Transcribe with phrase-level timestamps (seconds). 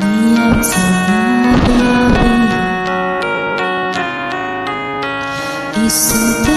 [0.00, 0.70] 你要走
[1.06, 1.10] 哪
[2.14, 2.18] 里
[5.84, 6.14] 一宿
[6.44, 6.50] 的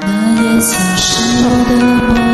[0.00, 0.06] 那
[0.42, 1.08] 也曾是
[1.44, 1.72] 我的
[2.06, 2.27] 梦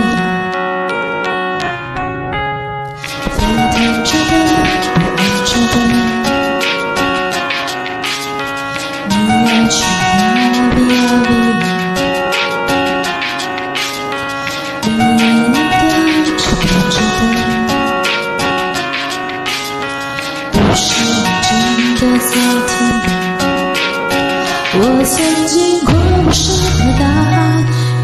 [24.76, 25.14] 我曾
[25.46, 27.32] 经跨过山和大海，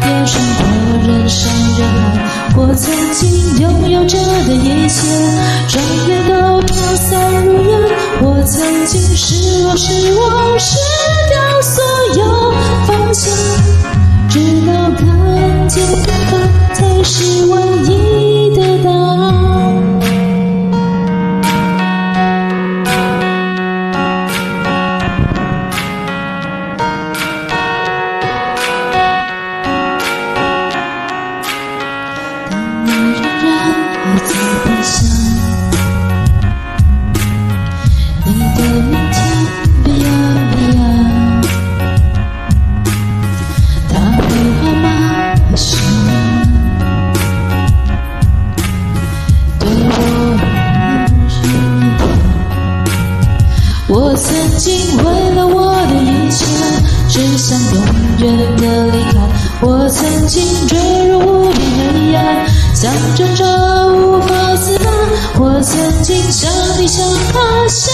[0.01, 0.61] 也穿过
[1.05, 1.39] 人山
[1.77, 2.17] 人海。
[2.55, 3.19] 我曾经
[3.59, 4.97] 拥有着的一切，
[5.67, 5.73] 转
[6.07, 7.71] 眼都飘散如烟。
[8.21, 10.21] 我曾经失落失望，
[53.93, 56.45] 我曾经为了我的一切，
[57.09, 57.83] 只想永
[58.19, 59.19] 远的离开。
[59.61, 61.59] 我曾经坠入无边
[61.93, 63.43] 黑暗，想挣扎
[63.87, 64.89] 无法自拔。
[65.41, 67.93] 我曾经想你想他，想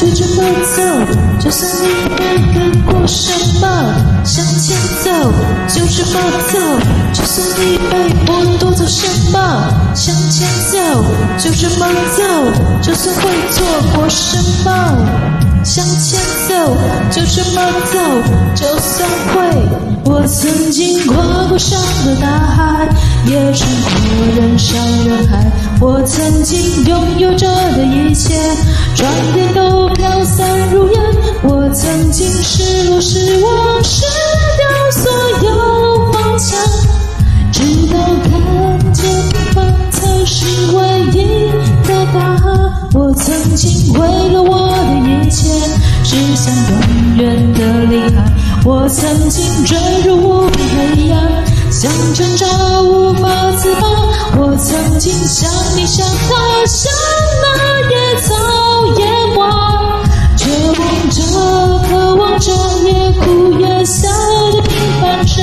[0.00, 0.42] 就这么
[0.74, 0.80] 走，
[1.38, 2.18] 就算你没
[2.54, 3.30] 看过什
[3.60, 3.66] 么。
[4.24, 4.74] 向前
[5.04, 5.10] 走，
[5.68, 6.18] 就这么
[6.50, 6.58] 走，
[7.12, 9.70] 就算你被剥夺走什么。
[9.94, 11.04] 向前走，
[11.36, 12.22] 就这么走，
[12.80, 14.96] 就算会错过什么。
[15.62, 16.18] 向前
[16.48, 16.74] 走，
[17.10, 17.60] 就这么
[17.92, 17.98] 走，
[18.54, 19.89] 就算会。
[20.04, 21.16] 我曾经跨
[21.48, 22.88] 过山和大海，
[23.26, 25.50] 也穿过人山人海。
[25.80, 28.34] 我曾经拥有着的一切，
[28.94, 31.00] 转眼都飘散如烟。
[31.42, 34.04] 我曾经失落失望，失
[34.56, 35.10] 掉所
[35.46, 36.58] 有方向，
[37.52, 37.62] 直
[37.92, 41.50] 到看见平凡才是唯一
[41.86, 42.72] 的答案。
[42.94, 43.98] 我曾经为
[44.32, 45.48] 了我的一切，
[46.04, 48.39] 只想永远的离开。
[48.62, 52.46] 我曾经坠入无边黑暗，想挣扎
[52.82, 53.80] 无法自拔。
[54.38, 56.92] 我曾经像你像他，像
[57.42, 57.46] 那
[57.90, 58.34] 野草
[58.98, 60.02] 野花，
[60.36, 60.44] 绝
[60.78, 61.22] 望着，
[61.88, 62.52] 渴望着，
[62.84, 64.08] 也哭也笑
[64.52, 65.42] 的平凡着。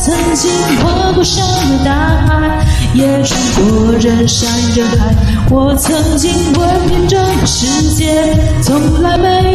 [0.00, 0.50] 曾经
[0.80, 1.90] 跨过山和大
[2.26, 5.14] 海，也穿过人山人海。
[5.50, 9.49] 我曾经问遍整个世界，从来没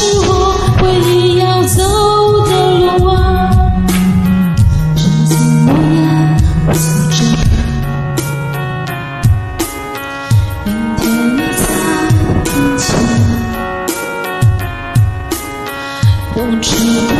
[0.00, 1.76] 是我唯一要走
[2.46, 2.50] 的
[2.96, 3.14] 路啊。
[4.96, 5.30] 这次
[5.66, 6.00] 诺言，
[6.66, 7.20] 我想着，
[10.64, 11.02] 明天
[11.36, 11.60] 也在
[12.46, 12.88] 眼前。
[16.32, 16.68] 我知
[17.10, 17.19] 道